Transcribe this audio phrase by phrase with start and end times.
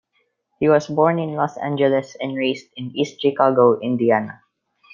[0.59, 4.41] He was born in Los Angeles and raised in East Chicago, Indiana.